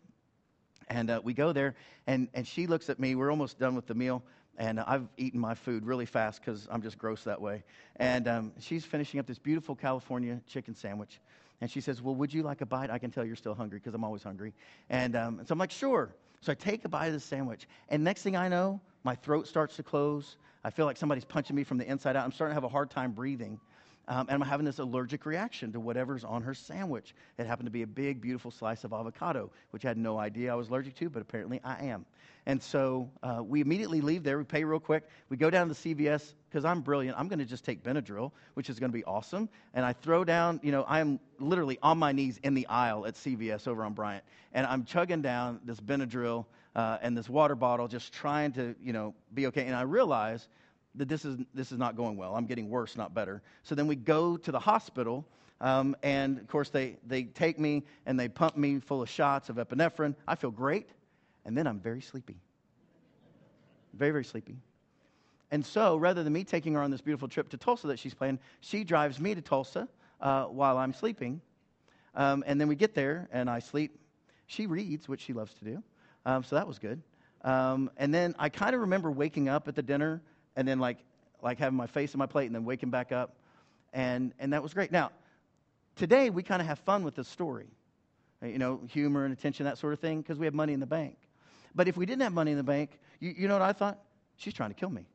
[0.89, 1.75] And uh, we go there,
[2.07, 3.15] and, and she looks at me.
[3.15, 4.23] We're almost done with the meal,
[4.59, 7.65] and I've eaten my food really fast because I'm just gross that way.
[7.97, 11.21] And um, she's finishing up this beautiful California chicken sandwich.
[11.61, 12.91] And she says, Well, would you like a bite?
[12.91, 14.53] I can tell you're still hungry because I'm always hungry.
[14.91, 16.15] And um, so I'm like, Sure.
[16.41, 17.67] So I take a bite of the sandwich.
[17.89, 20.37] And next thing I know, my throat starts to close.
[20.63, 22.25] I feel like somebody's punching me from the inside out.
[22.25, 23.59] I'm starting to have a hard time breathing.
[24.07, 27.15] Um, and I'm having this allergic reaction to whatever's on her sandwich.
[27.39, 30.53] It happened to be a big, beautiful slice of avocado, which I had no idea
[30.53, 32.05] I was allergic to, but apparently I am.
[32.47, 34.37] And so uh, we immediately leave there.
[34.37, 35.05] We pay real quick.
[35.31, 37.19] We go down to the CVS because I'm brilliant.
[37.19, 39.49] I'm going to just take Benadryl, which is going to be awesome.
[39.73, 43.07] And I throw down, you know, I am literally on my knees in the aisle
[43.07, 44.25] at CVS over on Bryant.
[44.53, 46.45] And I'm chugging down this Benadryl
[46.77, 49.65] uh, and this water bottle, just trying to, you know, be okay.
[49.65, 50.47] And I realize
[50.97, 52.35] that this is, this is not going well.
[52.35, 53.43] I'm getting worse, not better.
[53.63, 55.27] So then we go to the hospital,
[55.61, 59.49] um, and of course, they, they take me and they pump me full of shots
[59.49, 60.15] of epinephrine.
[60.27, 60.91] I feel great,
[61.45, 62.37] and then I'm very sleepy.
[63.93, 64.57] Very, very sleepy.
[65.51, 68.15] And so, rather than me taking her on this beautiful trip to Tulsa that she's
[68.15, 69.89] planned, she drives me to Tulsa
[70.21, 71.41] uh, while I'm sleeping.
[72.15, 73.99] Um, and then we get there, and I sleep.
[74.47, 75.83] She reads, which she loves to do.
[76.27, 77.03] Um, so that was good.
[77.43, 80.23] Um, and then I kind of remember waking up at the dinner
[80.57, 80.99] and then like
[81.43, 83.37] like having my face in my plate and then waking back up
[83.93, 84.91] And, and that was great.
[84.91, 85.13] Now,
[85.95, 87.69] today we kind of have fun with this story,
[88.43, 90.81] uh, you know, humor and attention, that sort of thing, because we have money in
[90.81, 91.17] the bank.
[91.75, 93.99] But if we didn't have money in the bank, you, you know what I thought?
[94.37, 95.07] She's trying to kill me.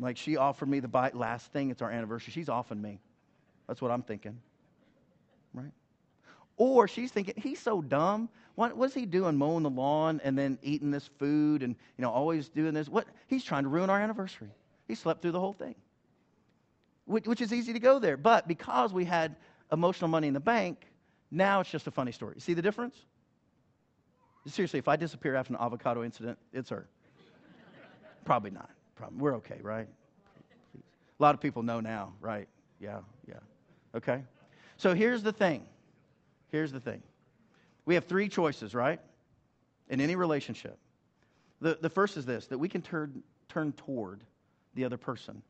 [0.00, 2.32] like she offered me the bite last thing, it's our anniversary.
[2.32, 3.00] She's offering me.
[3.66, 4.40] That's what I'm thinking.
[6.58, 8.28] Or she's thinking, he's so dumb.
[8.56, 12.10] What, what's he doing mowing the lawn and then eating this food and you know
[12.10, 12.88] always doing this?
[12.88, 14.50] What he's trying to ruin our anniversary.
[14.88, 15.76] He slept through the whole thing.
[17.04, 18.16] Which, which is easy to go there.
[18.16, 19.36] But because we had
[19.72, 20.86] emotional money in the bank,
[21.30, 22.34] now it's just a funny story.
[22.38, 22.96] See the difference?
[24.46, 26.88] Seriously, if I disappear after an avocado incident, it's her.
[28.24, 28.70] Probably not.
[28.96, 29.18] Probably.
[29.18, 29.86] We're okay, right?
[30.74, 32.48] A lot of people know now, right?
[32.80, 33.34] Yeah, yeah.
[33.94, 34.22] Okay?
[34.76, 35.66] So here's the thing.
[36.50, 37.02] Here's the thing.
[37.84, 39.00] We have three choices, right?
[39.88, 40.78] In any relationship.
[41.60, 44.22] The, the first is this that we can turn, turn toward
[44.74, 45.42] the other person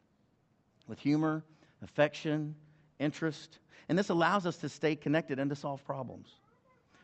[0.86, 1.44] with humor,
[1.82, 2.54] affection,
[2.98, 3.58] interest.
[3.88, 6.28] And this allows us to stay connected and to solve problems.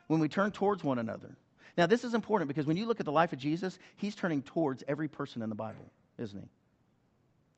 [0.06, 1.36] When we turn towards one another.
[1.76, 4.42] Now, this is important because when you look at the life of Jesus, he's turning
[4.42, 6.46] towards every person in the Bible, isn't he?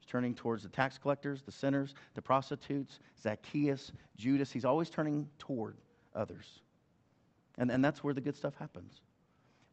[0.01, 4.51] He's turning towards the tax collectors, the sinners, the prostitutes, Zacchaeus, Judas.
[4.51, 5.77] He's always turning toward
[6.17, 6.61] others.
[7.59, 9.01] And, and that's where the good stuff happens.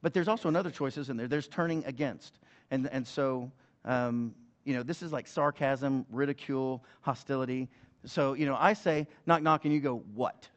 [0.02, 1.28] But there's also another choices in there.
[1.28, 2.40] There's turning against.
[2.72, 3.52] And, and so,
[3.86, 7.70] um, you know, this is like sarcasm, ridicule, hostility.
[8.06, 10.48] So, you know, I say, knock, knock, and you go, what?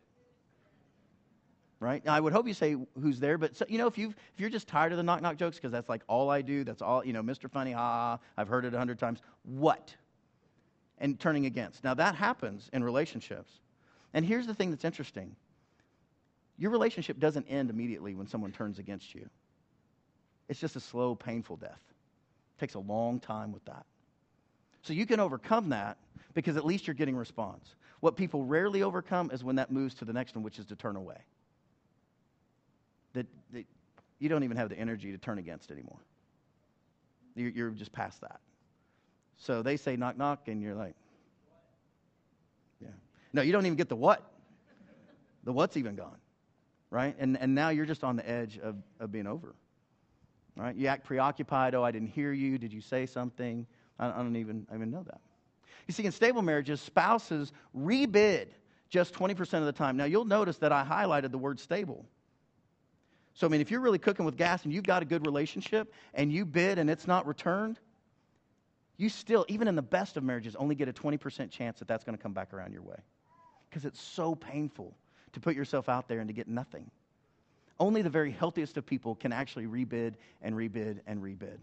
[1.79, 2.07] Right?
[2.09, 4.51] I would hope you say who's there, but, so, you know, if, you if you're
[4.51, 7.05] just tired of the knock, knock jokes, because that's like all I do, that's all,
[7.05, 7.51] you know, Mr.
[7.51, 9.95] Funny, ha, ha, I've heard it a hundred times, what?
[10.99, 11.85] And turning against.
[11.85, 13.53] Now, that happens in relationships.
[14.15, 15.37] And here's the thing that's interesting
[16.59, 19.29] your relationship doesn't end immediately when someone turns against you.
[20.49, 21.81] It's just a slow, painful death.
[22.57, 23.85] It takes a long time with that.
[24.83, 25.99] So you can overcome that
[26.35, 27.75] because at least you're getting response.
[28.01, 30.77] What people rarely overcome is when that moves to the next one, which is to
[30.77, 31.19] turn away.
[33.15, 33.67] That, that
[34.19, 35.99] you don't even have the energy to turn against anymore.
[37.35, 38.41] You're, you're just past that.
[39.39, 40.95] So they say knock, knock, and you're like,
[42.81, 42.89] yeah.
[43.33, 44.23] No, you don't even get the what.
[45.45, 46.17] The what's even gone
[46.97, 47.15] right?
[47.19, 49.55] And, and now you're just on the edge of, of being over,
[50.57, 50.75] right?
[50.75, 51.75] You act preoccupied.
[51.75, 52.57] Oh, I didn't hear you.
[52.57, 53.67] Did you say something?
[53.99, 55.21] I, I don't even, I even know that.
[55.87, 58.47] You see, in stable marriages, spouses rebid
[58.89, 59.99] just 20% of the time.
[59.99, 62.07] Now, you'll notice that I highlighted the word stable.
[63.35, 65.93] So, I mean, if you're really cooking with gas and you've got a good relationship
[66.15, 67.79] and you bid and it's not returned,
[68.97, 72.05] you still, even in the best of marriages, only get a 20% chance that that's
[72.05, 72.97] going to come back around your way
[73.69, 74.95] because it's so painful
[75.37, 76.91] to put yourself out there and to get nothing.
[77.79, 81.59] Only the very healthiest of people can actually rebid and rebid and rebid.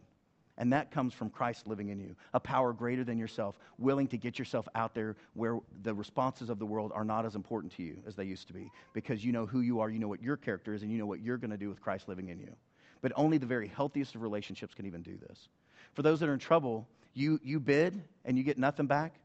[0.60, 4.18] And that comes from Christ living in you, a power greater than yourself, willing to
[4.18, 7.82] get yourself out there where the responses of the world are not as important to
[7.82, 10.22] you as they used to be, because you know who you are, you know what
[10.22, 12.40] your character is, and you know what you're going to do with Christ living in
[12.40, 12.54] you.
[13.02, 15.50] But only the very healthiest of relationships can even do this.
[15.96, 19.16] For those that are in trouble, you, you bid and you get nothing back,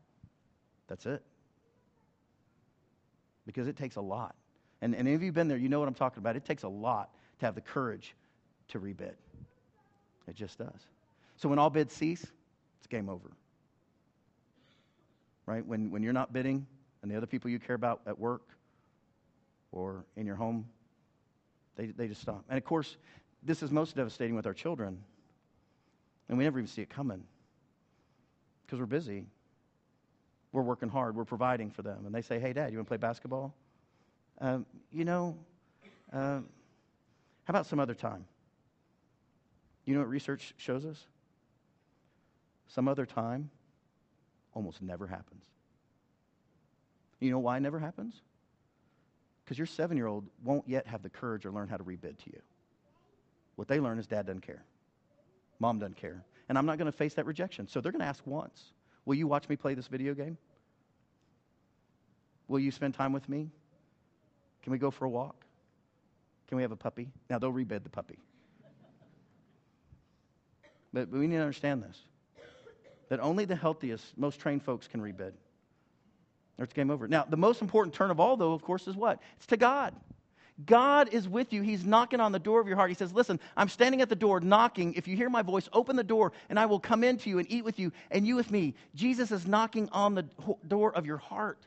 [0.89, 1.23] that's it
[3.49, 4.35] because it takes a lot.
[4.83, 6.37] And, and if you've been there, you know what I'm talking about.
[6.37, 7.09] It takes a lot
[7.39, 8.15] to have the courage
[8.69, 9.15] to rebid.
[10.27, 10.87] It just does.
[11.39, 12.27] So when all bids cease,
[12.77, 13.31] it's game over.
[15.47, 15.65] Right?
[15.67, 16.67] When, when you're not bidding
[17.01, 18.43] and the other people you care about at work
[19.73, 20.67] or in your home,
[21.77, 22.45] they, they just stop.
[22.51, 22.99] And of course,
[23.43, 24.99] this is most devastating with our children.
[26.29, 27.25] And we never even see it coming
[28.67, 29.25] because we're busy
[30.53, 32.07] we're working hard, we're providing for them.
[32.07, 33.55] And they say, hey, Dad, you want to play basketball?
[34.41, 35.37] Um, you know,
[36.13, 36.47] um,
[37.45, 38.25] how about some other time?
[39.85, 40.99] You know what research shows us?
[42.69, 43.51] Some other time
[44.55, 45.43] almost never happens.
[47.21, 48.15] You know why it never happens?
[49.45, 52.19] Because your seven year old won't yet have the courage or learn how to rebid
[52.19, 52.41] to you.
[53.57, 54.63] What they learn is dad doesn't care,
[55.59, 56.23] mom doesn't care.
[56.49, 57.67] And I'm not going to face that rejection.
[57.69, 58.73] So they're going to ask once.
[59.09, 60.37] Will you watch me play this video game?
[62.47, 63.49] Will you spend time with me?
[64.62, 65.47] Can we go for a walk?
[66.47, 67.09] Can we have a puppy?
[67.31, 68.18] Now, they'll rebid the puppy.
[70.92, 71.97] But, but we need to understand this
[73.09, 75.33] that only the healthiest, most trained folks can rebid.
[76.59, 77.09] Or it's game over.
[77.09, 79.23] Now, the most important turn of all, though, of course, is what?
[79.38, 79.94] It's to God.
[80.64, 81.62] God is with you.
[81.62, 82.90] He's knocking on the door of your heart.
[82.90, 84.94] He says, Listen, I'm standing at the door knocking.
[84.94, 87.51] If you hear my voice, open the door and I will come into you and
[87.51, 88.75] eat with you and you with me.
[88.94, 90.27] Jesus is knocking on the
[90.66, 91.64] door of your heart.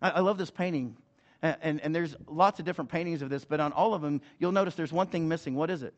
[0.00, 0.96] I, I love this painting.
[1.42, 4.20] And, and, and, there's lots of different paintings of this, but on all of them,
[4.38, 5.54] you'll notice there's one thing missing.
[5.54, 5.94] What is it?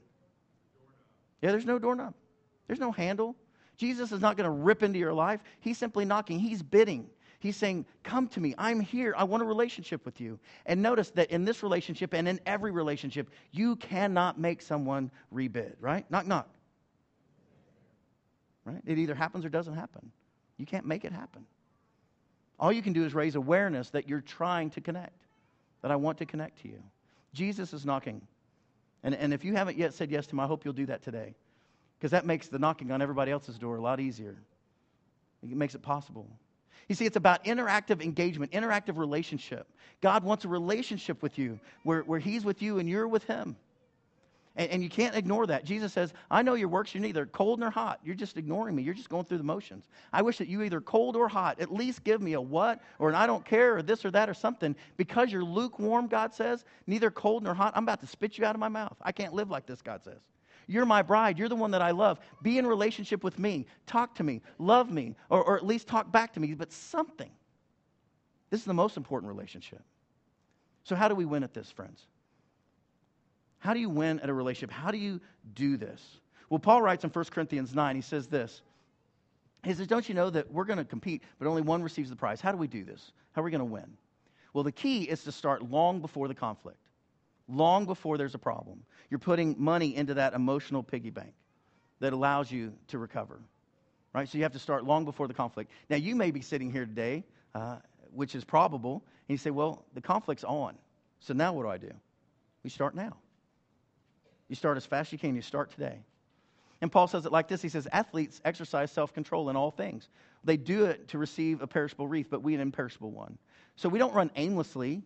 [1.41, 2.15] Yeah, there's no doorknob,
[2.69, 3.37] there's no handle.
[3.77, 5.41] Jesus is not going to rip into your life.
[5.61, 7.09] He's simply knocking, He's bidding.
[7.43, 8.55] He's saying, Come to me.
[8.57, 9.15] I'm here.
[9.17, 10.39] I want a relationship with you.
[10.65, 15.73] And notice that in this relationship and in every relationship, you cannot make someone rebid,
[15.81, 16.09] right?
[16.09, 16.49] Knock, knock.
[18.65, 18.81] Right?
[18.87, 20.13] It either happens or doesn't happen.
[20.57, 21.45] You can't make it happen.
[22.61, 25.27] All you can do is raise awareness that you're trying to connect,
[25.81, 26.81] that I want to connect to you.
[27.35, 28.23] Jesus is knocking.
[29.03, 31.03] And, and if you haven't yet said yes to him, I hope you'll do that
[31.03, 31.35] today.
[31.99, 34.37] Because that makes the knocking on everybody else's door a lot easier.
[35.43, 36.29] It makes it possible.
[36.89, 39.67] You see, it's about interactive engagement, interactive relationship.
[40.01, 43.57] God wants a relationship with you where, where He's with you and you're with Him.
[44.55, 45.65] And, and, you can't ignore that.
[45.65, 46.93] Jesus says, I know your works.
[46.95, 48.01] You're neither cold nor hot.
[48.05, 48.83] You're just ignoring me.
[48.83, 49.87] You're just going through the motions.
[50.13, 53.09] I wish that you either cold or hot, at least give me a what or
[53.09, 54.77] an I don't care or this or that or something.
[54.99, 58.55] Because you're lukewarm, God says, neither cold nor hot, I'm about to spit you out
[58.55, 58.97] of my mouth.
[59.01, 60.21] I can't live like this, God says.
[60.67, 61.39] You're my bride.
[61.39, 62.19] You're the one that I love.
[62.43, 63.67] Be in relationship with me.
[63.87, 64.41] Talk to me.
[64.59, 65.15] Love me.
[65.29, 67.31] Or, or at least talk back to me, but something.
[68.51, 69.83] This is the most important relationship.
[70.85, 72.07] So, how do we win at this, friends?
[73.59, 74.71] How do you win at a relationship?
[74.71, 75.21] How do you
[75.55, 76.19] do this?
[76.51, 78.61] Well, Paul writes in 1 Corinthians 9, he says this.
[79.63, 82.17] He says, Don't you know that we're going to compete, but only one receives the
[82.17, 82.41] prize?
[82.41, 83.13] How do we do this?
[83.33, 83.97] How are we going to win?
[84.53, 86.82] Well, the key is to start long before the conflict
[87.53, 88.83] long before there's a problem.
[89.11, 91.35] You're putting money into that emotional piggy bank
[92.01, 93.41] that allows you to recover.
[94.13, 94.29] Right?
[94.29, 95.71] So you have to start long before the conflict.
[95.89, 97.77] Now, you may be sitting here today, uh,
[98.13, 100.77] which is probable, and you say, well, the conflict's on.
[101.21, 101.93] So now what do I do?
[102.63, 103.17] We start now.
[104.49, 105.35] You start as fast as you can.
[105.35, 105.99] You start today.
[106.81, 110.09] And Paul says it like this He says, Athletes exercise self control in all things.
[110.45, 113.39] They do it to receive a perishable wreath, but we an imperishable one.
[113.77, 115.03] So we don't run aimlessly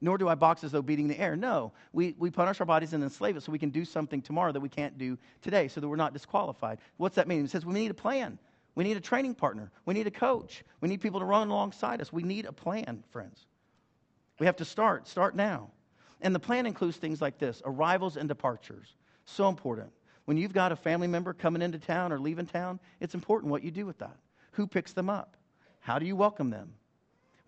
[0.00, 1.36] nor do I box as though beating the air.
[1.36, 4.52] No, we, we punish our bodies and enslave it so we can do something tomorrow
[4.52, 6.78] that we can't do today, so that we're not disqualified.
[6.96, 7.44] What's that mean?
[7.44, 8.38] It says we need a plan.
[8.74, 9.72] We need a training partner.
[9.86, 10.64] We need a coach.
[10.80, 12.12] We need people to run alongside us.
[12.12, 13.44] We need a plan, friends.
[14.38, 15.70] We have to start, start now.
[16.20, 18.94] And the plan includes things like this arrivals and departures.
[19.24, 19.90] So important.
[20.26, 23.64] When you've got a family member coming into town or leaving town, it's important what
[23.64, 24.16] you do with that.
[24.52, 25.36] Who picks them up?
[25.80, 26.74] How do you welcome them?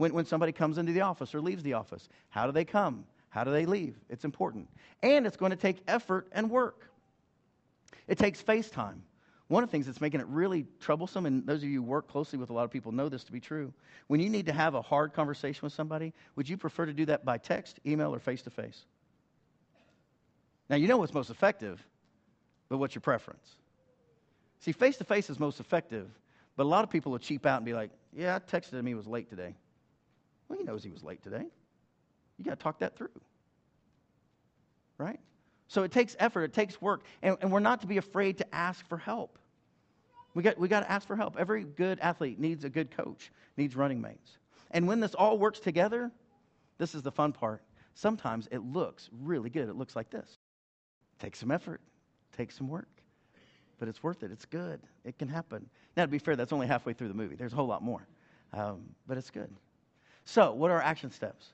[0.00, 2.08] When, when somebody comes into the office or leaves the office.
[2.30, 3.04] How do they come?
[3.28, 3.96] How do they leave?
[4.08, 4.66] It's important.
[5.02, 6.90] And it's going to take effort and work.
[8.08, 9.02] It takes face time.
[9.48, 12.08] One of the things that's making it really troublesome, and those of you who work
[12.08, 13.74] closely with a lot of people know this to be true,
[14.06, 17.04] when you need to have a hard conversation with somebody, would you prefer to do
[17.04, 18.86] that by text, email, or face to face?
[20.70, 21.86] Now, you know what's most effective,
[22.70, 23.56] but what's your preference?
[24.60, 26.08] See, face to face is most effective,
[26.56, 28.86] but a lot of people will cheap out and be like, yeah, I texted him
[28.86, 29.56] he was late today.
[30.50, 31.46] Well, he knows he was late today.
[32.36, 33.08] You got to talk that through.
[34.98, 35.20] Right?
[35.68, 38.54] So it takes effort, it takes work, and, and we're not to be afraid to
[38.54, 39.38] ask for help.
[40.34, 41.36] We got, we got to ask for help.
[41.38, 44.38] Every good athlete needs a good coach, needs running mates.
[44.72, 46.10] And when this all works together,
[46.78, 47.62] this is the fun part.
[47.94, 49.68] Sometimes it looks really good.
[49.68, 50.38] It looks like this.
[51.20, 51.80] Take some effort,
[52.36, 52.88] take some work,
[53.78, 54.32] but it's worth it.
[54.32, 54.80] It's good.
[55.04, 55.68] It can happen.
[55.96, 57.36] Now, to be fair, that's only halfway through the movie.
[57.36, 58.06] There's a whole lot more,
[58.52, 59.50] um, but it's good.
[60.30, 61.48] So, what are our action steps?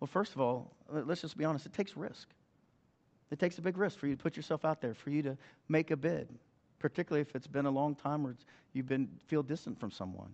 [0.00, 2.26] Well, first of all, let's just be honest, it takes risk.
[3.30, 5.36] It takes a big risk for you to put yourself out there, for you to
[5.68, 6.26] make a bid,
[6.78, 8.34] particularly if it's been a long time or
[8.72, 10.30] you've been feel distant from someone.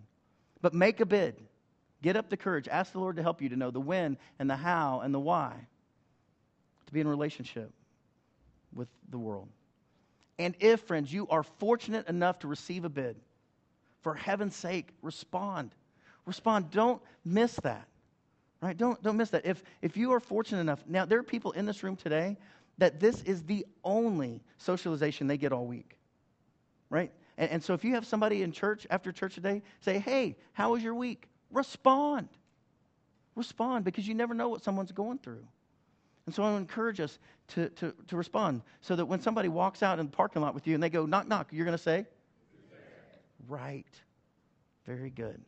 [0.61, 1.35] But make a bid.
[2.01, 2.69] Get up the courage.
[2.69, 5.19] Ask the Lord to help you to know the when and the how and the
[5.19, 5.53] why
[6.85, 7.73] to be in relationship
[8.73, 9.49] with the world.
[10.39, 13.17] And if, friends, you are fortunate enough to receive a bid,
[14.01, 15.71] for heaven's sake, respond
[16.25, 16.71] respond.
[16.71, 17.87] Don't miss that.
[18.61, 18.77] Right?
[18.77, 19.45] Don't, don't miss that.
[19.45, 22.37] If, if you are fortunate enough, now there are people in this room today
[22.77, 25.97] that this is the only socialization they get all week.
[26.89, 27.11] Right?
[27.37, 30.73] And, and so if you have somebody in church after church today, say, hey, how
[30.73, 31.27] was your week?
[31.51, 32.29] Respond.
[33.35, 35.45] Respond because you never know what someone's going through.
[36.27, 37.17] And so I encourage us
[37.49, 40.67] to, to, to respond so that when somebody walks out in the parking lot with
[40.67, 42.05] you and they go, knock, knock, you're going to say,
[43.47, 43.87] right.
[44.85, 45.41] Very good.